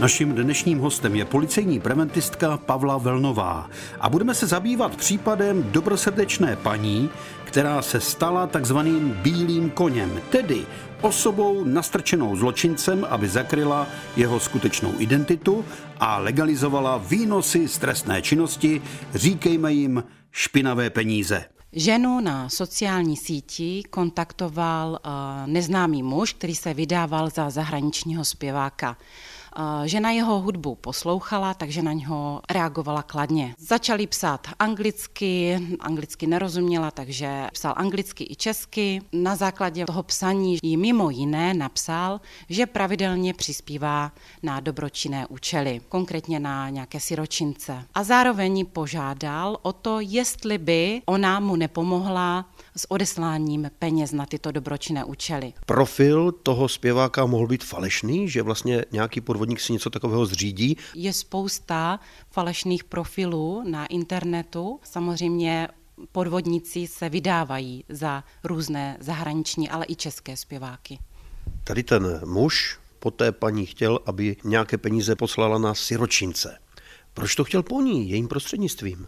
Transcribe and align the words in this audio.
Naším 0.00 0.34
dnešním 0.34 0.78
hostem 0.78 1.14
je 1.14 1.24
policejní 1.24 1.80
preventistka 1.80 2.56
Pavla 2.56 2.98
Velnová 2.98 3.70
a 4.00 4.08
budeme 4.10 4.34
se 4.34 4.46
zabývat 4.46 4.96
případem 4.96 5.62
dobrosrdečné 5.62 6.56
paní, 6.56 7.10
která 7.44 7.82
se 7.82 8.00
stala 8.00 8.46
takzvaným 8.46 9.10
bílým 9.10 9.70
koněm, 9.70 10.20
tedy 10.30 10.66
osobou 11.00 11.64
nastrčenou 11.64 12.36
zločincem, 12.36 13.06
aby 13.10 13.28
zakryla 13.28 13.86
jeho 14.16 14.40
skutečnou 14.40 14.94
identitu 14.98 15.64
a 16.00 16.18
legalizovala 16.18 16.96
výnosy 16.96 17.68
z 17.68 17.78
trestné 17.78 18.22
činnosti, 18.22 18.82
říkejme 19.14 19.72
jim 19.72 20.04
špinavé 20.30 20.90
peníze. 20.90 21.44
Ženu 21.72 22.20
na 22.20 22.48
sociální 22.48 23.16
síti 23.16 23.82
kontaktoval 23.90 24.98
eh, 24.98 25.10
neznámý 25.46 26.02
muž, 26.02 26.32
který 26.32 26.54
se 26.54 26.74
vydával 26.74 27.30
za 27.30 27.50
zahraničního 27.50 28.24
zpěváka. 28.24 28.96
Žena 29.84 30.10
jeho 30.10 30.40
hudbu 30.40 30.74
poslouchala, 30.74 31.54
takže 31.54 31.82
na 31.82 31.92
něho 31.92 32.40
reagovala 32.50 33.02
kladně. 33.02 33.54
Začali 33.58 34.06
psát 34.06 34.46
anglicky, 34.58 35.60
anglicky 35.80 36.26
nerozuměla, 36.26 36.90
takže 36.90 37.46
psal 37.52 37.74
anglicky 37.76 38.26
i 38.30 38.36
česky. 38.36 39.00
Na 39.12 39.36
základě 39.36 39.86
toho 39.86 40.02
psaní 40.02 40.58
jí 40.62 40.76
mimo 40.76 41.10
jiné 41.10 41.54
napsal, 41.54 42.20
že 42.48 42.66
pravidelně 42.66 43.34
přispívá 43.34 44.12
na 44.42 44.60
dobročinné 44.60 45.26
účely, 45.26 45.80
konkrétně 45.88 46.40
na 46.40 46.70
nějaké 46.70 47.00
siročince. 47.00 47.84
A 47.94 48.04
zároveň 48.04 48.66
požádal 48.66 49.58
o 49.62 49.72
to, 49.72 50.00
jestli 50.00 50.58
by 50.58 51.02
ona 51.06 51.40
mu 51.40 51.56
nepomohla 51.56 52.44
s 52.78 52.90
odesláním 52.90 53.70
peněz 53.78 54.12
na 54.12 54.26
tyto 54.26 54.52
dobročinné 54.52 55.04
účely. 55.04 55.52
Profil 55.66 56.32
toho 56.32 56.68
zpěváka 56.68 57.26
mohl 57.26 57.46
být 57.46 57.64
falešný, 57.64 58.28
že 58.28 58.42
vlastně 58.42 58.84
nějaký 58.92 59.20
podvodník 59.20 59.60
si 59.60 59.72
něco 59.72 59.90
takového 59.90 60.26
zřídí? 60.26 60.76
Je 60.94 61.12
spousta 61.12 62.00
falešných 62.30 62.84
profilů 62.84 63.62
na 63.70 63.86
internetu. 63.86 64.80
Samozřejmě 64.82 65.68
podvodníci 66.12 66.86
se 66.86 67.08
vydávají 67.08 67.84
za 67.88 68.24
různé 68.44 68.96
zahraniční, 69.00 69.70
ale 69.70 69.86
i 69.88 69.94
české 69.96 70.36
zpěváky. 70.36 70.98
Tady 71.64 71.82
ten 71.82 72.20
muž 72.24 72.78
poté 72.98 73.32
paní 73.32 73.66
chtěl, 73.66 73.98
aby 74.06 74.36
nějaké 74.44 74.78
peníze 74.78 75.16
poslala 75.16 75.58
na 75.58 75.74
siročince. 75.74 76.58
Proč 77.14 77.34
to 77.34 77.44
chtěl 77.44 77.62
po 77.62 77.80
ní, 77.80 78.10
jejím 78.10 78.28
prostřednictvím? 78.28 79.06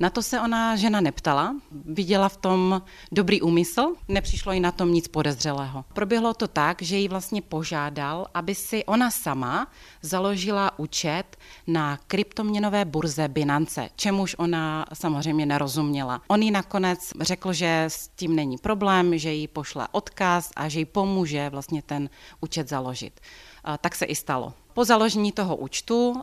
Na 0.00 0.10
to 0.10 0.22
se 0.22 0.40
ona 0.40 0.76
žena 0.76 1.00
neptala, 1.00 1.56
viděla 1.84 2.28
v 2.28 2.36
tom 2.36 2.82
dobrý 3.12 3.42
úmysl, 3.42 3.94
nepřišlo 4.08 4.52
jí 4.52 4.60
na 4.60 4.72
tom 4.72 4.92
nic 4.92 5.08
podezřelého. 5.08 5.84
Proběhlo 5.92 6.34
to 6.34 6.48
tak, 6.48 6.82
že 6.82 6.96
ji 6.96 7.08
vlastně 7.08 7.42
požádal, 7.42 8.26
aby 8.34 8.54
si 8.54 8.84
ona 8.84 9.10
sama 9.10 9.66
založila 10.02 10.78
účet 10.78 11.36
na 11.66 11.98
kryptoměnové 12.06 12.84
burze 12.84 13.28
Binance, 13.28 13.88
čemuž 13.96 14.34
ona 14.38 14.86
samozřejmě 14.92 15.46
nerozuměla. 15.46 16.22
On 16.28 16.42
jí 16.42 16.50
nakonec 16.50 17.12
řekl, 17.20 17.52
že 17.52 17.84
s 17.88 18.08
tím 18.08 18.36
není 18.36 18.58
problém, 18.58 19.18
že 19.18 19.32
jí 19.32 19.48
pošle 19.48 19.88
odkaz 19.92 20.50
a 20.56 20.68
že 20.68 20.78
jí 20.78 20.84
pomůže 20.84 21.50
vlastně 21.50 21.82
ten 21.82 22.10
účet 22.40 22.68
založit. 22.68 23.20
Tak 23.80 23.94
se 23.94 24.04
i 24.04 24.14
stalo. 24.14 24.52
Po 24.74 24.84
založení 24.84 25.32
toho 25.32 25.56
účtu 25.56 26.22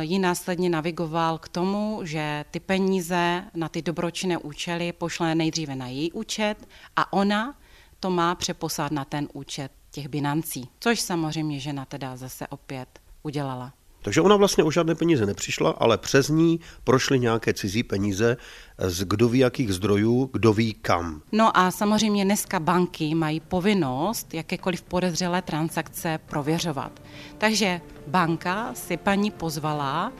ji 0.00 0.18
následně 0.18 0.70
navigoval 0.70 1.38
k 1.38 1.48
tomu, 1.48 2.00
že 2.02 2.44
ty 2.50 2.60
peníze 2.60 3.44
na 3.54 3.68
ty 3.68 3.82
dobročinné 3.82 4.38
účely 4.38 4.92
pošle 4.92 5.34
nejdříve 5.34 5.76
na 5.76 5.86
její 5.86 6.12
účet 6.12 6.68
a 6.96 7.12
ona 7.12 7.54
to 8.00 8.10
má 8.10 8.34
přeposlat 8.34 8.92
na 8.92 9.04
ten 9.04 9.28
účet 9.32 9.72
těch 9.90 10.08
binancí, 10.08 10.68
což 10.80 11.00
samozřejmě 11.00 11.60
žena 11.60 11.84
teda 11.84 12.16
zase 12.16 12.46
opět 12.46 13.00
udělala. 13.22 13.72
Takže 14.02 14.20
ona 14.20 14.36
vlastně 14.36 14.64
o 14.64 14.70
žádné 14.70 14.94
peníze 14.94 15.26
nepřišla, 15.26 15.70
ale 15.70 15.98
přes 15.98 16.28
ní 16.28 16.60
prošly 16.84 17.20
nějaké 17.20 17.54
cizí 17.54 17.82
peníze 17.82 18.36
z 18.78 19.04
kdo 19.04 19.28
ví 19.28 19.38
jakých 19.38 19.72
zdrojů, 19.72 20.30
kdo 20.32 20.52
ví 20.52 20.74
kam. 20.74 21.22
No 21.32 21.56
a 21.56 21.70
samozřejmě 21.70 22.24
dneska 22.24 22.60
banky 22.60 23.14
mají 23.14 23.40
povinnost 23.40 24.34
jakékoliv 24.34 24.82
podezřelé 24.82 25.42
transakce 25.42 26.18
prověřovat. 26.26 27.02
Takže 27.38 27.80
banka 28.06 28.74
si 28.74 28.96
paní 28.96 29.30
pozvala 29.30 30.12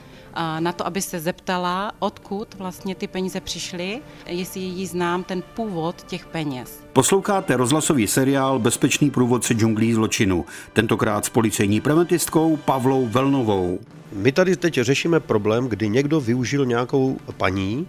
na 0.59 0.71
to, 0.71 0.87
aby 0.87 1.01
se 1.01 1.19
zeptala, 1.19 1.91
odkud 1.99 2.55
vlastně 2.57 2.95
ty 2.95 3.07
peníze 3.07 3.41
přišly, 3.41 4.01
jestli 4.27 4.61
jí 4.61 4.87
znám 4.87 5.23
ten 5.23 5.43
původ 5.55 6.03
těch 6.03 6.25
peněz. 6.25 6.83
Posloucháte 6.93 7.57
rozhlasový 7.57 8.07
seriál 8.07 8.59
Bezpečný 8.59 9.11
průvodce 9.11 9.53
džunglí 9.53 9.93
zločinu, 9.93 10.45
tentokrát 10.73 11.25
s 11.25 11.29
policejní 11.29 11.81
preventistkou 11.81 12.57
Pavlou 12.57 13.07
Velnovou. 13.07 13.79
My 14.13 14.31
tady 14.31 14.55
teď 14.55 14.73
řešíme 14.81 15.19
problém, 15.19 15.67
kdy 15.67 15.89
někdo 15.89 16.21
využil 16.21 16.65
nějakou 16.65 17.17
paní, 17.37 17.87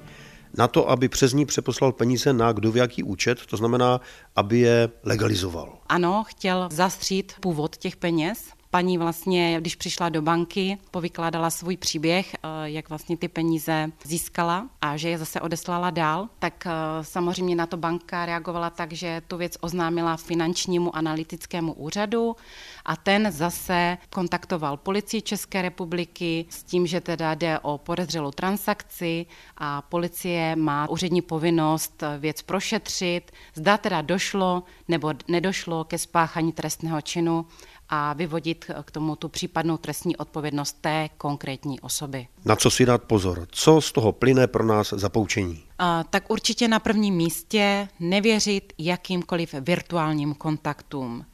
na 0.56 0.68
to, 0.68 0.90
aby 0.90 1.08
přes 1.08 1.32
ní 1.32 1.46
přeposlal 1.46 1.92
peníze 1.92 2.32
na 2.32 2.52
kdo 2.52 2.72
v 2.72 2.76
jaký 2.76 3.02
účet, 3.02 3.46
to 3.46 3.56
znamená, 3.56 4.00
aby 4.36 4.58
je 4.58 4.90
legalizoval. 5.02 5.78
Ano, 5.86 6.24
chtěl 6.26 6.68
zastřít 6.72 7.32
původ 7.40 7.76
těch 7.76 7.96
peněz 7.96 8.44
paní 8.74 8.98
vlastně, 8.98 9.56
když 9.60 9.74
přišla 9.74 10.08
do 10.08 10.22
banky, 10.22 10.78
povykládala 10.90 11.50
svůj 11.50 11.76
příběh, 11.76 12.34
eh, 12.34 12.38
jak 12.64 12.88
vlastně 12.88 13.16
ty 13.16 13.28
peníze 13.28 13.90
získala 14.04 14.68
a 14.80 14.96
že 14.96 15.08
je 15.08 15.18
zase 15.18 15.40
odeslala 15.40 15.90
dál, 15.90 16.28
tak 16.38 16.66
eh, 16.66 16.70
samozřejmě 17.04 17.56
na 17.56 17.66
to 17.66 17.76
banka 17.76 18.26
reagovala 18.26 18.70
tak, 18.70 18.92
že 18.92 19.22
tu 19.28 19.36
věc 19.36 19.56
oznámila 19.60 20.16
finančnímu 20.16 20.96
analytickému 20.96 21.72
úřadu 21.72 22.36
a 22.84 22.96
ten 22.96 23.32
zase 23.32 23.98
kontaktoval 24.10 24.76
policii 24.76 25.22
České 25.22 25.62
republiky 25.62 26.46
s 26.48 26.62
tím, 26.62 26.86
že 26.86 27.00
teda 27.00 27.34
jde 27.34 27.58
o 27.58 27.78
podezřelou 27.78 28.30
transakci 28.30 29.26
a 29.58 29.82
policie 29.82 30.56
má 30.56 30.90
úřední 30.90 31.22
povinnost 31.22 32.02
věc 32.18 32.42
prošetřit, 32.42 33.32
zda 33.54 33.78
teda 33.78 34.02
došlo 34.02 34.62
nebo 34.88 35.12
nedošlo 35.28 35.84
ke 35.84 35.98
spáchání 35.98 36.52
trestného 36.52 37.00
činu 37.00 37.46
a 37.88 38.12
vyvodit 38.12 38.70
k 38.84 38.90
tomu 38.90 39.16
tu 39.16 39.28
případnou 39.28 39.76
trestní 39.76 40.16
odpovědnost 40.16 40.76
té 40.80 41.08
konkrétní 41.18 41.80
osoby. 41.80 42.28
Na 42.44 42.56
co 42.56 42.70
si 42.70 42.86
dát 42.86 43.02
pozor? 43.02 43.46
Co 43.50 43.80
z 43.80 43.92
toho 43.92 44.12
plyne 44.12 44.46
pro 44.46 44.64
nás 44.64 44.92
za 44.96 45.08
poučení? 45.08 45.62
A, 45.78 46.04
tak 46.04 46.30
určitě 46.30 46.68
na 46.68 46.78
prvním 46.78 47.14
místě 47.14 47.88
nevěřit 48.00 48.72
jakýmkoliv 48.78 49.54
virtuálním 49.60 50.34
kontaktům. 50.34 51.26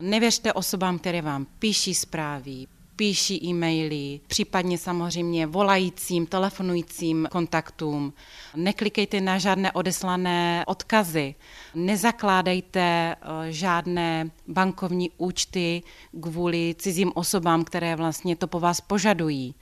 Nevěřte 0.00 0.52
osobám, 0.52 0.98
které 0.98 1.22
vám 1.22 1.46
píší 1.58 1.94
zprávy, 1.94 2.66
píší 2.98 3.44
e-maily, 3.44 4.20
případně 4.26 4.78
samozřejmě 4.78 5.46
volajícím, 5.46 6.26
telefonujícím 6.26 7.28
kontaktům. 7.30 8.12
Neklikejte 8.56 9.20
na 9.20 9.38
žádné 9.38 9.72
odeslané 9.72 10.64
odkazy, 10.66 11.34
nezakládejte 11.74 12.80
eh, 12.80 13.16
žádné 13.52 14.30
bankovní 14.48 15.10
účty 15.16 15.82
kvůli 16.20 16.74
cizím 16.78 17.12
osobám, 17.14 17.64
které 17.64 17.96
vlastně 17.96 18.36
to 18.36 18.46
po 18.46 18.60
vás 18.60 18.80
požadují. 18.80 19.54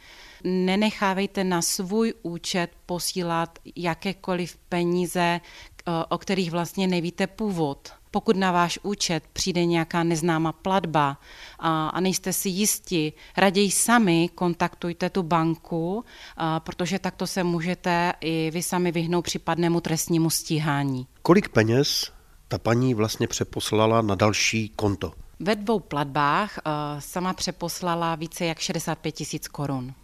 Nenechávejte 0.45 1.45
na 1.45 1.63
svůj 1.63 2.15
účet 2.23 2.71
posílat 2.87 3.59
jakékoliv 3.77 4.57
peníze, 4.69 5.41
eh, 5.41 5.93
o 6.09 6.19
kterých 6.19 6.51
vlastně 6.51 6.87
nevíte 6.87 7.27
původ 7.27 7.93
pokud 8.11 8.37
na 8.37 8.53
váš 8.53 8.79
účet 8.83 9.25
přijde 9.33 9.65
nějaká 9.65 10.03
neznámá 10.03 10.53
platba 10.53 11.19
a, 11.59 11.89
a 11.89 12.01
nejste 12.01 12.33
si 12.33 12.49
jisti, 12.49 13.13
raději 13.37 13.71
sami 13.71 14.31
kontaktujte 14.35 15.11
tu 15.11 15.23
banku, 15.23 16.05
a, 16.37 16.61
protože 16.61 16.99
takto 16.99 17.27
se 17.27 17.45
můžete 17.45 18.13
i 18.21 18.51
vy 18.55 18.63
sami 18.63 18.93
vyhnout 18.93 19.23
případnému 19.23 19.81
trestnímu 19.81 20.31
stíhání. 20.31 21.07
Kolik 21.23 21.49
peněz 21.49 22.13
ta 22.49 22.59
paní 22.59 22.95
vlastně 22.95 23.27
přeposlala 23.27 24.03
na 24.03 24.15
další 24.15 24.69
konto? 24.77 25.13
Ve 25.41 25.57
dvou 25.57 25.81
platbách 25.81 26.59
sama 26.99 27.33
přeposlala 27.33 28.15
více 28.15 28.45
jak 28.45 28.59
65 28.59 29.13
tisíc 29.13 29.49
korun. 29.49 29.95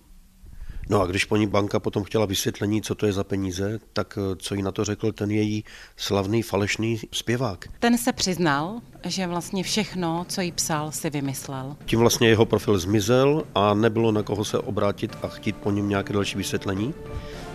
No 0.89 1.01
a 1.01 1.07
když 1.07 1.25
po 1.25 1.37
ní 1.37 1.47
banka 1.47 1.81
potom 1.81 2.05
chtěla 2.05 2.27
vysvětlení, 2.27 2.83
co 2.83 2.95
to 2.95 3.07
je 3.07 3.13
za 3.13 3.25
peníze, 3.25 3.79
tak 3.93 4.19
eh, 4.19 4.37
co 4.37 4.55
jí 4.55 4.63
na 4.63 4.73
to 4.73 4.85
řekl 4.85 5.13
ten 5.13 5.31
její 5.31 5.65
slavný 5.97 6.43
falešný 6.43 7.01
zpěvák? 7.13 7.65
Ten 7.79 7.99
se 7.99 8.13
přiznal, 8.13 8.81
že 9.05 9.27
vlastně 9.27 9.63
všechno, 9.63 10.27
co 10.29 10.41
jí 10.41 10.53
psal, 10.53 10.93
si 10.93 11.11
vymyslel. 11.11 11.77
Tím 11.85 11.99
vlastně 11.99 12.29
jeho 12.29 12.47
profil 12.47 12.79
zmizel 12.79 13.45
a 13.55 13.75
nebylo 13.75 14.13
na 14.13 14.23
koho 14.23 14.45
se 14.45 14.59
obrátit 14.59 15.17
a 15.23 15.29
chtít 15.29 15.57
po 15.57 15.71
něm 15.71 15.89
nějaké 15.89 16.13
další 16.13 16.37
vysvětlení? 16.37 16.95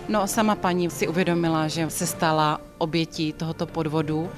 No 0.08 0.26
sama 0.26 0.54
paní 0.54 0.90
si 0.90 1.08
uvědomila, 1.08 1.68
že 1.68 1.90
se 1.90 2.06
stala 2.06 2.60
obětí 2.78 3.32
tohoto 3.32 3.66
podvodu 3.66 4.28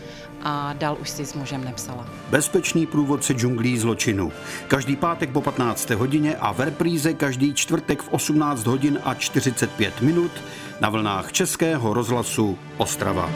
a 0.43 0.73
dál 0.73 0.97
už 1.01 1.11
si 1.11 1.27
s 1.27 1.35
mužem 1.35 1.65
nepsala. 1.65 2.07
Bezpečný 2.31 2.87
průvodce 2.87 3.33
džunglí 3.33 3.79
zločinu. 3.79 4.33
Každý 4.69 4.97
pátek 4.97 5.31
po 5.31 5.41
15. 5.41 5.91
hodině 5.91 6.37
a 6.37 6.53
v 6.53 6.61
repríze 6.61 7.15
každý 7.15 7.55
čtvrtek 7.55 8.03
v 8.03 8.09
18 8.09 8.67
hodin 8.67 8.99
a 9.05 9.15
45 9.15 10.01
minut 10.01 10.33
na 10.81 10.89
vlnách 10.89 11.33
Českého 11.33 11.95
rozhlasu 11.95 12.59
Ostrava. 12.77 13.31